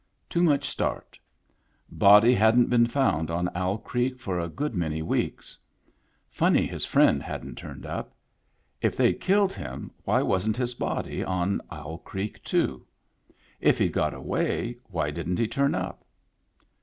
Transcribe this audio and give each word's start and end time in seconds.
Too 0.31 0.41
much 0.41 0.67
start 0.67 1.19
Body 1.91 2.33
hadn't 2.33 2.71
been 2.71 2.87
found 2.87 3.29
on 3.29 3.51
Owl 3.53 3.77
Creek 3.77 4.19
for 4.19 4.39
a 4.39 4.49
good 4.49 4.73
many 4.73 5.03
weeks. 5.03 5.59
Funny 6.27 6.65
his 6.65 6.85
friend 6.85 7.21
hadn't 7.21 7.53
turned 7.59 7.85
up. 7.85 8.15
If 8.81 8.97
they'd 8.97 9.21
killed 9.21 9.53
him, 9.53 9.91
why 10.03 10.23
wasn't 10.23 10.57
his 10.57 10.73
body 10.73 11.23
on 11.23 11.61
Owl 11.69 11.99
Creek, 11.99 12.43
too? 12.43 12.83
If 13.59 13.77
he'd 13.77 13.93
got 13.93 14.15
away, 14.15 14.77
why 14.85 15.11
didn't 15.11 15.37
he 15.37 15.47
turn 15.47 15.75
up 15.75 16.03